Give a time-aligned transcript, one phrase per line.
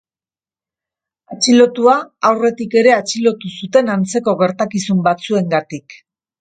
[1.35, 1.93] Atxilotua
[2.31, 6.01] aurretik ere atxilotu zuten antzeko gertakizun batzuengatik.